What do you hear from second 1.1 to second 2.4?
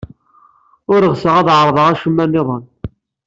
ɣseɣ ad ɛerḍeɣ acemma